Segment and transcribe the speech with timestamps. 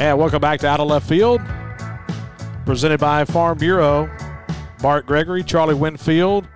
[0.00, 1.42] And welcome back to Out of Left Field,
[2.64, 4.10] presented by Farm Bureau.
[4.80, 6.48] Bart Gregory, Charlie Winfield,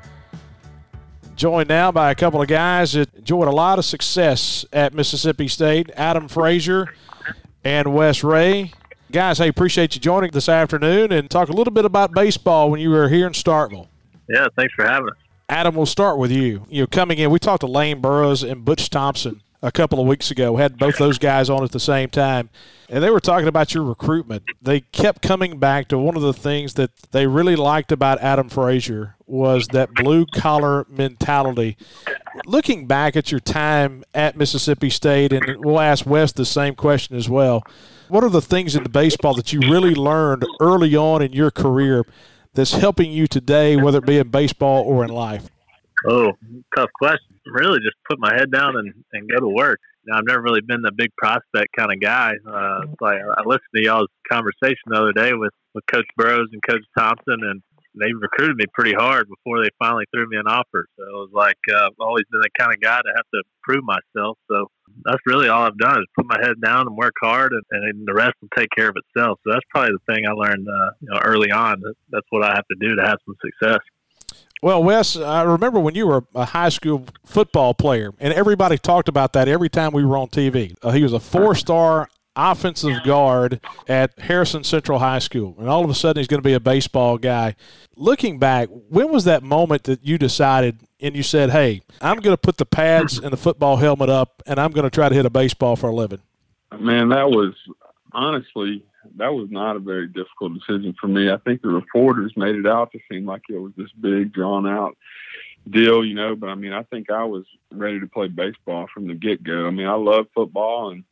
[1.37, 5.47] joined now by a couple of guys that enjoyed a lot of success at Mississippi
[5.47, 6.94] State Adam Frazier
[7.62, 8.72] and Wes Rea.
[9.12, 12.81] Guys, I appreciate you joining this afternoon and talk a little bit about baseball when
[12.81, 13.88] you were here in Starkville.
[14.26, 15.17] Yeah, thanks for having us.
[15.51, 16.65] Adam, we'll start with you.
[16.70, 20.07] You know, coming in, we talked to Lane Burroughs and Butch Thompson a couple of
[20.07, 20.57] weeks ago.
[20.57, 22.51] Had both those guys on at the same time,
[22.91, 24.45] and they were talking about your recruitment.
[24.61, 28.51] They kept coming back to one of the things that they really liked about Adam
[28.51, 31.79] Frazier was that blue collar mentality.
[32.45, 37.17] Looking back at your time at Mississippi State, and we'll ask West the same question
[37.17, 37.65] as well.
[38.09, 41.51] What are the things in the baseball that you really learned early on in your
[41.51, 42.05] career
[42.53, 45.49] that's helping you today, whether it be in baseball or in life?
[46.07, 46.33] Oh,
[46.77, 49.80] tough question really just put my head down and, and go to work.
[50.07, 52.33] Now, I've never really been the big prospect kind of guy.
[52.47, 56.62] Uh, like I listened to y'all's conversation the other day with, with Coach Burroughs and
[56.62, 57.62] Coach Thompson, and
[57.95, 60.87] they recruited me pretty hard before they finally threw me an offer.
[60.98, 63.42] So it was like uh, I've always been the kind of guy to have to
[63.62, 64.39] prove myself.
[64.50, 64.67] So
[65.05, 68.06] that's really all I've done is put my head down and work hard, and, and
[68.06, 69.39] the rest will take care of itself.
[69.45, 71.83] So that's probably the thing I learned uh, you know, early on.
[72.11, 73.81] That's what I have to do to have some success.
[74.65, 79.11] Well, Wes, I remember when you were a high school football player, and everybody talked
[79.11, 80.75] about that every time we were on TV.
[80.83, 85.84] Uh, he was a four star offensive guard at Harrison Central High School, and all
[85.84, 87.56] of a sudden he's going to be a baseball guy.
[87.95, 92.33] Looking back, when was that moment that you decided and you said, hey, I'm going
[92.33, 95.15] to put the pads and the football helmet up, and I'm going to try to
[95.15, 96.23] hit a baseball for a living?
[96.81, 97.53] Man, that was
[98.15, 98.83] honestly
[99.16, 101.30] that was not a very difficult decision for me.
[101.30, 104.66] I think the reporters made it out to seem like it was this big, drawn
[104.66, 104.97] out
[105.69, 106.36] deal, you know.
[106.36, 109.66] But I mean, I think I was ready to play baseball from the get go.
[109.66, 111.05] I mean, I love football and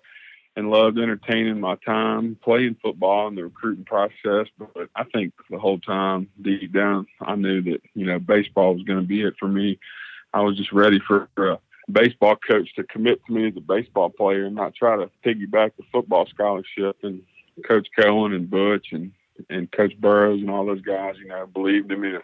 [0.55, 4.47] and loved entertaining my time playing football and the recruiting process.
[4.59, 8.85] But I think the whole time, deep down, I knew that you know baseball was
[8.85, 9.79] going to be it for me.
[10.35, 11.59] I was just ready for a
[11.91, 15.73] baseball coach to commit to me as a baseball player and not try to piggyback
[15.77, 17.23] the football scholarship and
[17.67, 19.13] Coach Cohen and Butch and
[19.49, 22.23] and Coach Burroughs and all those guys, you know, believed in me to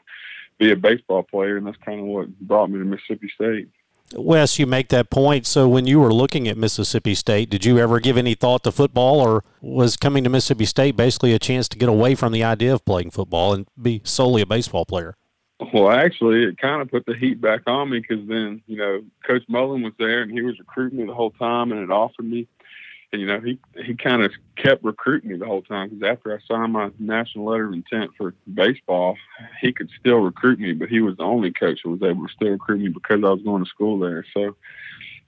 [0.58, 3.68] be a baseball player, and that's kind of what brought me to Mississippi State.
[4.14, 5.46] Wes, you make that point.
[5.46, 8.72] So, when you were looking at Mississippi State, did you ever give any thought to
[8.72, 12.42] football, or was coming to Mississippi State basically a chance to get away from the
[12.42, 15.16] idea of playing football and be solely a baseball player?
[15.72, 19.02] Well, actually, it kind of put the heat back on me because then, you know,
[19.26, 22.26] Coach Mullen was there and he was recruiting me the whole time and it offered
[22.26, 22.46] me
[23.12, 26.38] you know, he he kind of kept recruiting me the whole time because after I
[26.46, 29.16] signed my national letter of intent for baseball,
[29.60, 32.32] he could still recruit me, but he was the only coach that was able to
[32.32, 34.26] still recruit me because I was going to school there.
[34.34, 34.56] So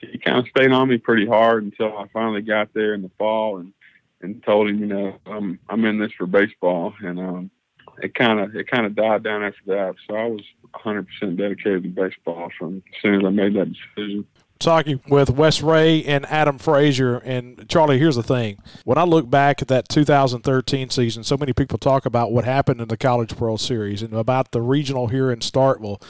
[0.00, 3.10] he kind of stayed on me pretty hard until I finally got there in the
[3.18, 3.72] fall and
[4.22, 7.50] and told him, you know, I'm I'm in this for baseball, and um,
[8.02, 9.94] it kind of it kind of died down after that.
[10.06, 10.42] So I was
[10.74, 14.26] 100% dedicated to baseball from as soon as I made that decision
[14.60, 17.16] talking with Wes Rea and Adam Frazier.
[17.18, 21.52] And Charlie, here's the thing: when I look back at that 2013 season, so many
[21.52, 25.32] people talk about what happened in the College World Series and about the regional here
[25.32, 26.00] in Starkville.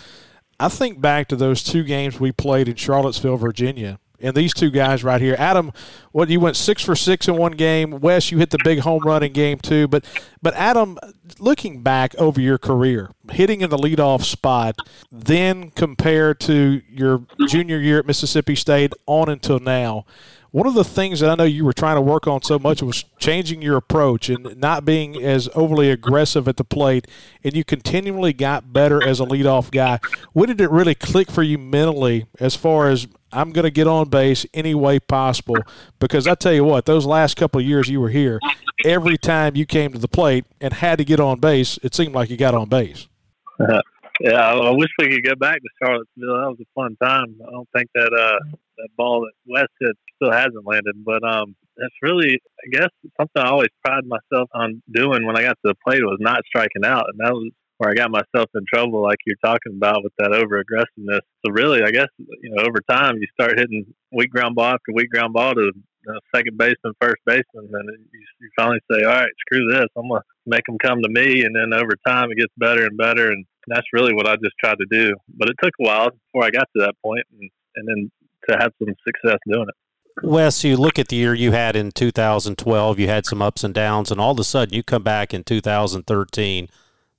[0.59, 4.71] I think back to those two games we played in Charlottesville, Virginia, and these two
[4.71, 5.37] guys right here.
[5.39, 5.73] Adam,
[6.13, 8.01] what you went six for six in one game.
[8.01, 9.89] Wes, you hit the big home run in game two.
[9.89, 10.05] But
[10.43, 10.99] but Adam,
[11.39, 14.77] looking back over your career, hitting in the leadoff spot,
[15.11, 20.05] then compared to your junior year at Mississippi State on until now.
[20.53, 22.83] One of the things that I know you were trying to work on so much
[22.83, 27.07] was changing your approach and not being as overly aggressive at the plate,
[27.45, 30.01] and you continually got better as a leadoff guy.
[30.33, 33.87] When did it really click for you mentally as far as I'm going to get
[33.87, 35.59] on base any way possible
[35.99, 38.41] because I tell you what, those last couple of years you were here,
[38.85, 42.15] every time you came to the plate and had to get on base, it seemed
[42.15, 43.09] like you got on base.
[44.21, 46.41] yeah, I wish we could go back to Charlottesville.
[46.41, 47.37] That was a fun time.
[47.47, 51.55] I don't think that uh, that ball that Wes hit still hasn't landed, but um,
[51.77, 55.73] that's really, I guess, something I always pride myself on doing when I got to
[55.73, 59.03] the plate was not striking out, and that was where I got myself in trouble,
[59.03, 61.25] like you're talking about with that over aggressiveness.
[61.45, 64.93] So really, I guess you know over time you start hitting weak ground ball after
[64.93, 65.73] weak ground ball to
[66.07, 70.09] know, second baseman, first baseman, and you, you finally say, "All right, screw this, I'm
[70.09, 73.31] gonna make them come to me." And then over time, it gets better and better,
[73.31, 75.15] and that's really what I just tried to do.
[75.39, 78.11] But it took a while before I got to that point, and, and then
[78.51, 79.75] to have some success doing it.
[80.23, 83.73] Wes, you look at the year you had in 2012, you had some ups and
[83.73, 86.69] downs, and all of a sudden you come back in 2013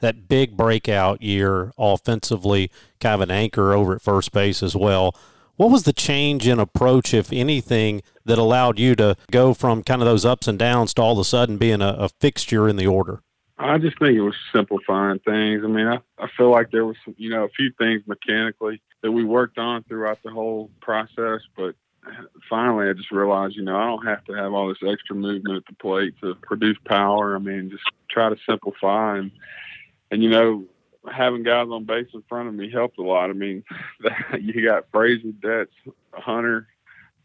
[0.01, 2.69] that big breakout year offensively,
[2.99, 5.15] kind of an anchor over at first base as well.
[5.55, 10.01] What was the change in approach, if anything, that allowed you to go from kind
[10.01, 12.77] of those ups and downs to all of a sudden being a, a fixture in
[12.77, 13.21] the order?
[13.59, 15.61] I just think it was simplifying things.
[15.63, 19.11] I mean, I, I feel like there was, you know, a few things mechanically that
[19.11, 21.75] we worked on throughout the whole process, but
[22.49, 25.57] finally I just realized, you know, I don't have to have all this extra movement
[25.57, 27.35] at the plate to produce power.
[27.35, 29.31] I mean, just try to simplify and,
[30.11, 30.65] and, you know,
[31.09, 33.29] having guys on base in front of me helped a lot.
[33.29, 33.63] I mean,
[34.39, 35.71] you got Frazier, Betts,
[36.13, 36.67] Hunter,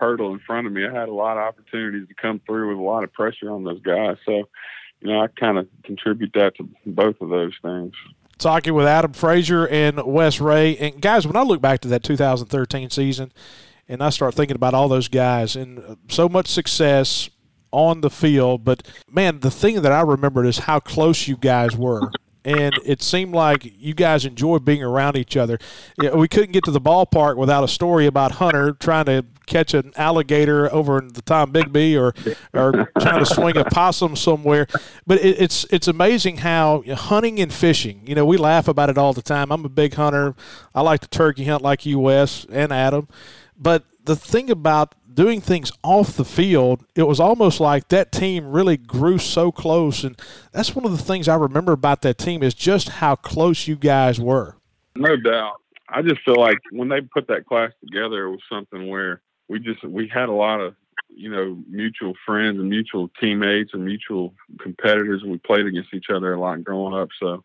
[0.01, 0.87] Hurdle in front of me.
[0.87, 3.65] I had a lot of opportunities to come through with a lot of pressure on
[3.65, 4.17] those guys.
[4.25, 4.49] So,
[5.01, 7.93] you know, I kind of contribute that to both of those things.
[8.39, 10.77] Talking with Adam Frazier and Wes Rea.
[10.77, 13.33] And guys, when I look back to that 2013 season
[13.89, 17.31] and I start thinking about all those guys and uh, so much success
[17.73, 21.75] on the field, but man, the thing that I remembered is how close you guys
[21.77, 22.11] were
[22.47, 25.59] and it seemed like you guys enjoyed being around each other.
[25.99, 29.93] We couldn't get to the ballpark without a story about Hunter trying to catch an
[29.97, 32.15] alligator over in the Tombigbee or
[32.55, 34.69] or trying to swing a possum somewhere.
[35.05, 38.03] But it, it's it's amazing how hunting and fishing.
[38.07, 39.51] You know, we laugh about it all the time.
[39.51, 40.37] I'm a big hunter.
[40.73, 43.09] I like to turkey hunt like you, Wes and Adam.
[43.59, 48.47] But the thing about doing things off the field, it was almost like that team
[48.47, 50.05] really grew so close.
[50.05, 50.21] And
[50.53, 53.75] that's one of the things I remember about that team is just how close you
[53.75, 54.57] guys were.
[54.95, 55.55] No doubt.
[55.89, 59.59] I just feel like when they put that class together, it was something where we
[59.59, 60.75] just we had a lot of
[61.09, 65.23] you know mutual friends and mutual teammates and mutual competitors.
[65.25, 67.45] We played against each other a lot growing up, so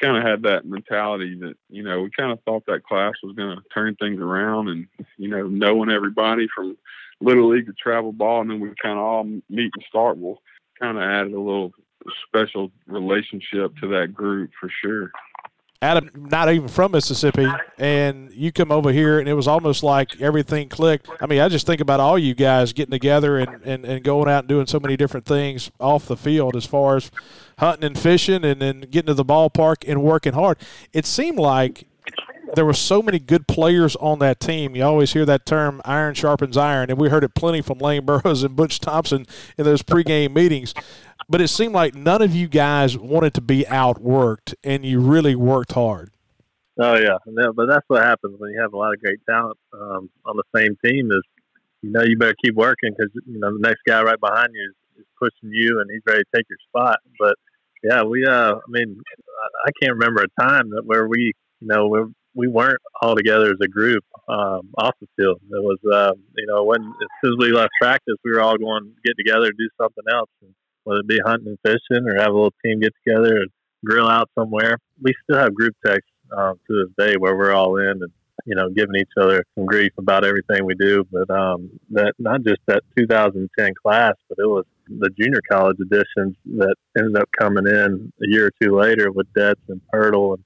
[0.00, 3.34] kind of had that mentality that you know we kind of thought that class was
[3.36, 4.86] going to turn things around and
[5.18, 6.76] you know knowing everybody from
[7.20, 9.40] little league to travel ball and then we kind of all meet
[9.74, 10.42] and start will
[10.80, 11.72] kind of added a little
[12.26, 15.10] special relationship to that group for sure
[15.82, 17.46] Adam, not even from Mississippi,
[17.78, 21.10] and you come over here, and it was almost like everything clicked.
[21.20, 24.28] I mean, I just think about all you guys getting together and, and, and going
[24.28, 27.10] out and doing so many different things off the field as far as
[27.58, 30.58] hunting and fishing and then getting to the ballpark and working hard.
[30.94, 31.86] It seemed like
[32.54, 34.76] there were so many good players on that team.
[34.76, 38.04] You always hear that term "iron sharpens iron," and we heard it plenty from Lane
[38.04, 39.26] Burroughs and Butch Thompson
[39.58, 40.74] in those pregame meetings
[41.28, 45.34] but it seemed like none of you guys wanted to be outworked, and you really
[45.34, 46.10] worked hard.
[46.80, 49.56] Oh yeah, yeah but that's what happens when you have a lot of great talent
[49.72, 51.10] um, on the same team.
[51.10, 51.22] Is
[51.82, 54.70] you know you better keep working because you know the next guy right behind you
[54.70, 56.98] is, is pushing you, and he's ready to take your spot.
[57.18, 57.36] But
[57.82, 59.00] yeah, we uh, I mean,
[59.66, 61.86] I can't remember a time that where we you know
[62.34, 65.40] we we weren't all together as a group um, off the field.
[65.50, 68.56] It was uh, you know when as soon as we left practice, we were all
[68.56, 70.30] going to get together and do something else.
[70.42, 70.54] And
[70.84, 73.50] whether it be hunting and fishing or have a little team get together and
[73.84, 74.78] grill out somewhere.
[75.02, 78.12] We still have group texts um, to this day where we're all in and
[78.44, 81.04] you know giving each other some grief about everything we do.
[81.10, 86.36] But um, that not just that 2010 class, but it was the junior college editions
[86.56, 90.44] that ended up coming in a year or two later with Betts and Hurdle and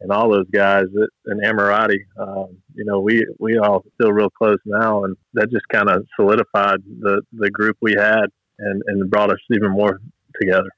[0.00, 0.84] and all those guys
[1.26, 5.66] and Ammirati, um, you know, we we all feel real close now, and that just
[5.68, 8.26] kind of solidified the the group we had
[8.58, 10.00] and, and brought us even more
[10.40, 10.70] together.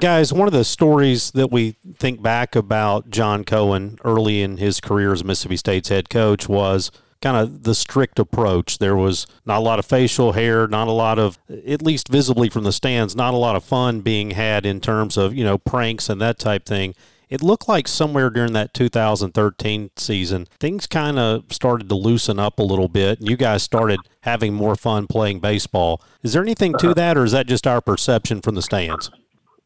[0.00, 4.80] Guys, one of the stories that we think back about John Cohen early in his
[4.80, 6.90] career as Mississippi State's head coach was
[7.22, 8.78] kind of the strict approach.
[8.78, 12.48] There was not a lot of facial hair, not a lot of, at least visibly
[12.48, 15.58] from the stands, not a lot of fun being had in terms of, you know,
[15.58, 16.94] pranks and that type thing
[17.30, 22.58] it looked like somewhere during that 2013 season, things kind of started to loosen up
[22.58, 23.20] a little bit.
[23.20, 26.02] And you guys started having more fun playing baseball.
[26.22, 29.10] Is there anything to that, or is that just our perception from the stands?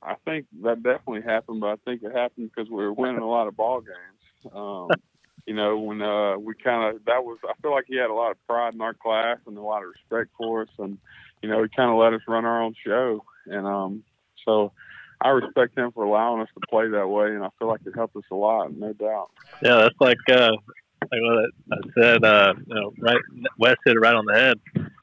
[0.02, 3.28] I think that definitely happened, but I think it happened because we were winning a
[3.28, 4.52] lot of ball games.
[4.54, 4.90] Um,
[5.46, 8.14] you know, when uh, we kind of that was, I feel like he had a
[8.14, 10.98] lot of pride in our class and a lot of respect for us, and
[11.42, 14.04] you know, he kind of let us run our own show, and um,
[14.44, 14.72] so
[15.24, 17.94] I respect him for allowing us to play that way, and I feel like it
[17.96, 19.30] helped us a lot, no doubt.
[19.62, 20.52] Yeah, that's like uh,
[21.00, 22.24] like what I said.
[22.24, 23.16] Uh, you know, right,
[23.58, 24.60] Wes hit it right on the head.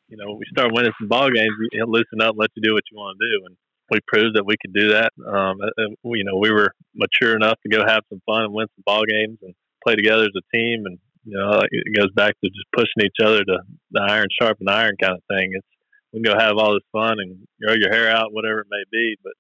[0.08, 2.74] You know, we start winning some ball games, he'll loosen up and let you do
[2.74, 3.58] what you want to do, and
[3.90, 5.12] we proved that we could do that.
[5.25, 5.58] Um,
[6.06, 9.04] you know, we were mature enough to go have some fun and win some ball
[9.06, 10.84] games and play together as a team.
[10.86, 13.58] And you know, it goes back to just pushing each other to
[13.92, 15.51] the iron sharpen iron kind of thing.
[15.54, 15.68] It's
[16.13, 18.84] we can go have all this fun and grow your hair out, whatever it may
[18.92, 19.34] be, but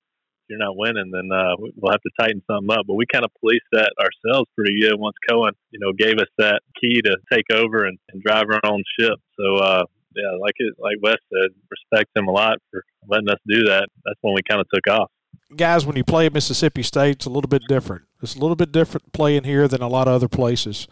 [0.51, 2.85] you're not winning, then uh, we'll have to tighten something up.
[2.85, 6.27] But we kind of policed that ourselves pretty good once Cohen, you know, gave us
[6.37, 9.17] that key to take over and, and drive our own ship.
[9.39, 13.39] So, uh, yeah, like it, like Wes said, respect him a lot for letting us
[13.47, 13.87] do that.
[14.03, 15.09] That's when we kind of took off.
[15.55, 18.03] Guys, when you play at Mississippi State, it's a little bit different.
[18.21, 20.87] It's a little bit different playing here than a lot of other places.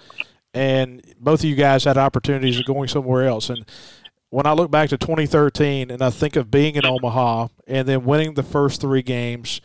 [0.54, 3.50] and both of you guys had opportunities of going somewhere else.
[3.50, 3.66] And
[4.30, 8.06] when I look back to 2013 and I think of being in Omaha and then
[8.06, 9.62] winning the first three games,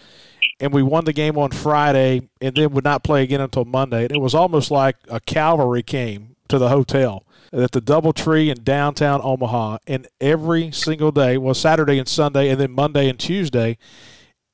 [0.60, 4.02] and we won the game on Friday and then would not play again until Monday.
[4.04, 8.64] And it was almost like a cavalry came to the hotel at the Doubletree in
[8.64, 13.78] downtown Omaha, and every single day, well, Saturday and Sunday, and then Monday and Tuesday,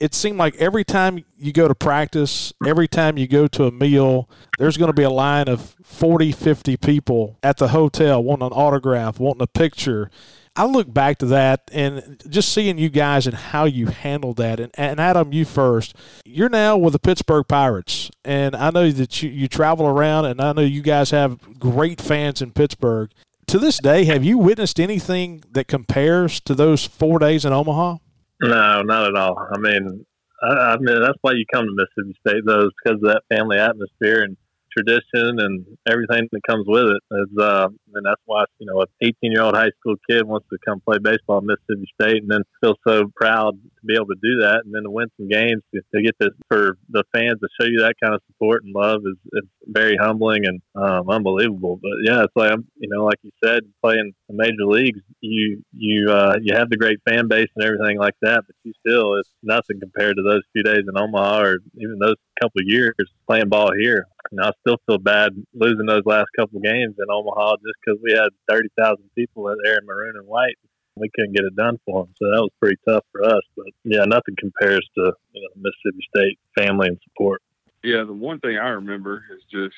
[0.01, 3.71] it seemed like every time you go to practice, every time you go to a
[3.71, 4.29] meal,
[4.59, 8.53] there's going to be a line of 40, 50 people at the hotel wanting an
[8.53, 10.11] autograph, wanting a picture.
[10.57, 14.59] I look back to that and just seeing you guys and how you handled that.
[14.59, 15.95] And, and Adam, you first.
[16.25, 20.41] You're now with the Pittsburgh Pirates, and I know that you, you travel around, and
[20.41, 23.11] I know you guys have great fans in Pittsburgh.
[23.49, 27.97] To this day, have you witnessed anything that compares to those four days in Omaha?
[28.43, 29.37] No, not at all.
[29.53, 30.07] I mean,
[30.43, 33.23] I, I mean that's why you come to Mississippi State, though, is because of that
[33.31, 34.37] family atmosphere and
[34.77, 37.03] tradition and everything that comes with it.
[37.13, 40.47] Is uh, and that's why you know, an 18 year old high school kid wants
[40.51, 44.07] to come play baseball at Mississippi State, and then feel so proud to be able
[44.07, 47.39] to do that, and then to win some games to, get this for the fans
[47.41, 51.11] to show you that kind of support and love is, is very humbling and um,
[51.11, 51.79] unbelievable.
[51.83, 56.11] But yeah, it's like you know, like you said, playing the major leagues, you you
[56.11, 59.31] uh, you have the great fan base and everything like that, but you still it's
[59.43, 62.95] nothing compared to those few days in Omaha or even those couple years
[63.29, 64.07] playing ball here.
[64.31, 68.13] And I still feel bad losing those last couple games in Omaha just because we
[68.13, 70.57] had thirty thousand people there in maroon and white.
[70.97, 73.43] We couldn't get it done for them, so that was pretty tough for us.
[73.57, 77.43] But yeah, nothing compares to you know Mississippi State family and support.
[77.83, 79.77] Yeah, the one thing I remember is just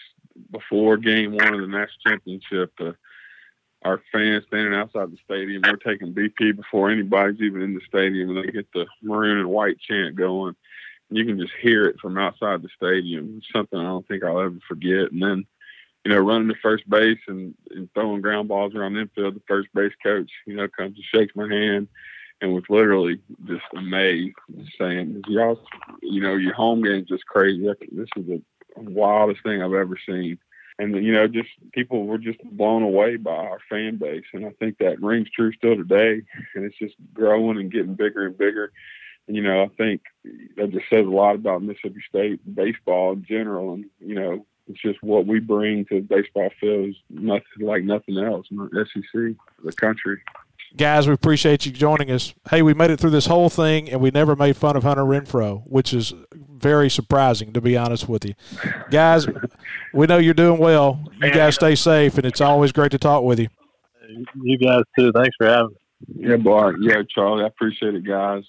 [0.51, 2.93] before Game One of the national championship, uh,
[3.85, 5.63] our fans standing outside the stadium.
[5.65, 9.49] We're taking BP before anybody's even in the stadium, and they get the maroon and
[9.49, 10.55] white chant going.
[11.11, 13.35] You can just hear it from outside the stadium.
[13.39, 15.13] It's something I don't think I'll ever forget.
[15.13, 15.45] And then
[16.05, 19.43] you know, running to first base and, and throwing ground balls around the infield, the
[19.47, 21.89] first base coach, you know, comes and shakes my hand
[22.41, 24.35] and was literally just amazed,
[24.79, 25.61] saying, "Y'all,
[26.03, 27.65] you know, your home game's just crazy.
[27.93, 28.43] This is the
[28.77, 30.39] wildest thing I've ever seen."
[30.79, 34.51] And you know, just people were just blown away by our fan base, and I
[34.59, 36.23] think that rings true still today.
[36.55, 38.73] And it's just growing and getting bigger and bigger.
[39.29, 40.03] And you know, I think
[40.57, 44.83] that just says a lot about Mississippi State baseball in general, and you know, it's
[44.83, 48.47] just what we bring to the baseball field is nothing like nothing else.
[48.51, 50.19] in the SEC, the country.
[50.77, 52.33] Guys, we appreciate you joining us.
[52.49, 55.03] Hey, we made it through this whole thing, and we never made fun of Hunter
[55.03, 58.33] Renfroe, which is very surprising, to be honest with you.
[58.91, 59.27] Guys,
[59.93, 61.05] we know you're doing well.
[61.21, 63.49] You guys stay safe, and it's always great to talk with you.
[64.43, 65.13] You guys too.
[65.13, 65.77] Thanks for having
[66.17, 66.29] me.
[66.29, 66.77] Yeah, Bart.
[66.81, 67.45] Yeah, Charlie.
[67.45, 68.45] I appreciate it, guys.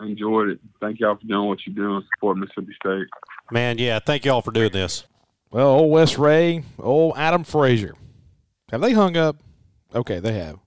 [0.00, 0.60] Enjoyed it.
[0.80, 2.02] Thank y'all for doing what you're doing.
[2.14, 3.06] Support Mississippi State.
[3.50, 3.98] Man, yeah.
[3.98, 5.04] Thank y'all for doing this.
[5.50, 7.94] Well, old Wes Rea, old Adam Frazier.
[8.70, 9.36] Have they hung up?
[9.94, 10.58] Okay, they have.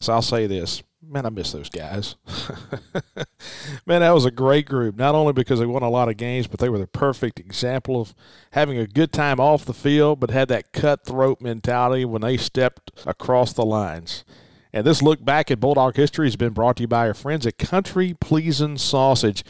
[0.00, 0.82] So I'll say this.
[1.04, 2.16] Man, I miss those guys.
[3.86, 4.96] Man, that was a great group.
[4.96, 8.00] Not only because they won a lot of games, but they were the perfect example
[8.00, 8.14] of
[8.52, 12.92] having a good time off the field, but had that cutthroat mentality when they stepped
[13.04, 14.24] across the lines.
[14.72, 17.46] And this look back at Bulldog history has been brought to you by our friends
[17.46, 19.44] at Country Pleasing Sausage.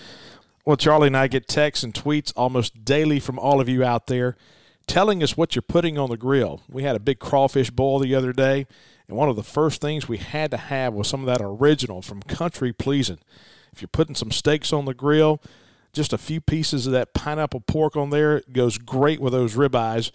[0.65, 4.07] Well, Charlie and I get texts and tweets almost daily from all of you out
[4.07, 4.37] there
[4.87, 6.62] telling us what you're putting on the grill.
[6.69, 8.67] We had a big crawfish boil the other day,
[9.09, 12.03] and one of the first things we had to have was some of that original
[12.03, 13.19] from Country Pleasing.
[13.73, 15.41] If you're putting some steaks on the grill,
[15.93, 20.11] just a few pieces of that pineapple pork on there goes great with those ribeyes.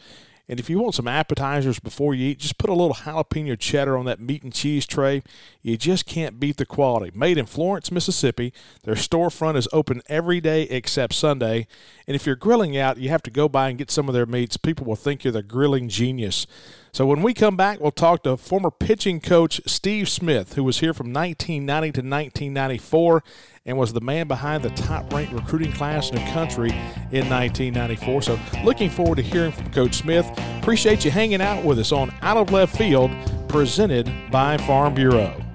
[0.50, 3.98] And if you want some appetizers before you eat, just put a little jalapeno cheddar
[3.98, 5.22] on that meat and cheese tray.
[5.62, 7.12] You just can't beat the quality.
[7.14, 8.54] Made in Florence, Mississippi.
[8.84, 11.68] Their storefront is open every day except Sunday.
[12.08, 14.26] And if you're grilling out, you have to go by and get some of their
[14.26, 14.56] meats.
[14.56, 16.48] People will think you're the grilling genius.
[16.98, 20.80] So when we come back, we'll talk to former pitching coach Steve Smith, who was
[20.80, 23.24] here from 1990 to 1994
[23.68, 26.72] and was the man behind the top ranked recruiting class in the country
[27.12, 28.24] in 1994.
[28.24, 30.28] So, looking forward to hearing from Coach Smith.
[30.60, 33.12] Appreciate you hanging out with us on Out of Left Field,
[33.48, 35.47] presented by Farm Bureau.